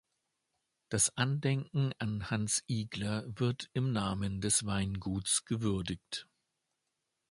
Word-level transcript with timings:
Das 0.89 1.15
Andenken 1.15 1.93
an 1.99 2.31
Hans 2.31 2.63
Igler 2.67 3.23
wird 3.39 3.69
im 3.73 3.91
Namen 3.91 4.41
des 4.41 4.65
Weinguts 4.65 5.45
gewürdigt. 5.45 6.25